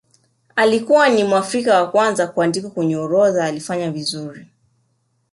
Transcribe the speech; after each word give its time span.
alikuwa 0.55 1.09
no 1.09 1.27
muafrika 1.27 1.81
wa 1.81 1.91
kwanza 1.91 2.27
kuandikwa 2.27 2.71
kwenye 2.71 2.95
orodha 2.95 3.45
alifanya 3.45 3.91
vizuri 3.91 4.47